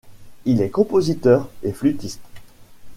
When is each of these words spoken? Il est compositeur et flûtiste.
Il 0.45 0.63
est 0.63 0.71
compositeur 0.71 1.47
et 1.61 1.71
flûtiste. 1.73 2.21